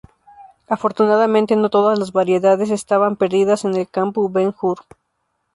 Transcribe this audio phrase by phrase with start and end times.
[0.67, 4.79] Afortunadamente no todas las variedades estaban perdidas en el campo Ben Hur.